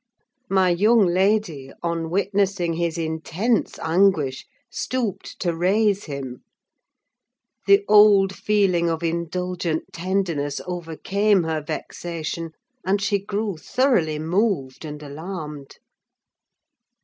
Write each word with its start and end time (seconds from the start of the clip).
My 0.49 0.71
young 0.71 1.05
lady, 1.05 1.71
on 1.83 2.09
witnessing 2.09 2.73
his 2.73 2.97
intense 2.97 3.77
anguish, 3.77 4.47
stooped 4.71 5.37
to 5.41 5.55
raise 5.55 6.05
him. 6.05 6.41
The 7.67 7.85
old 7.87 8.33
feeling 8.35 8.89
of 8.89 9.03
indulgent 9.03 9.93
tenderness 9.93 10.59
overcame 10.65 11.43
her 11.43 11.61
vexation, 11.61 12.53
and 12.83 12.99
she 12.99 13.19
grew 13.19 13.57
thoroughly 13.57 14.17
moved 14.17 14.85
and 14.85 15.03
alarmed. 15.03 15.77